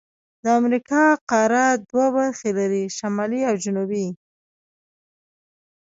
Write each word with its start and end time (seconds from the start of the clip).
د 0.43 0.45
امریکا 0.59 1.03
قاره 1.29 1.65
دوه 1.89 2.07
برخې 2.17 2.49
لري: 2.59 2.83
شمالي 2.97 3.41
او 3.49 3.55
جنوبي. 3.63 4.07